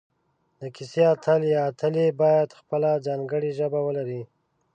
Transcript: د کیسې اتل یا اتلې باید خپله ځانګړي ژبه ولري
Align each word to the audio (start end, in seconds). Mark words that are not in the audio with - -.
د 0.59 0.61
کیسې 0.75 1.03
اتل 1.13 1.41
یا 1.53 1.61
اتلې 1.71 2.07
باید 2.21 2.57
خپله 2.59 2.89
ځانګړي 3.07 3.49
ژبه 3.59 3.79
ولري 3.87 4.21